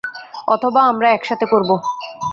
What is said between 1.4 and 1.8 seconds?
করবো।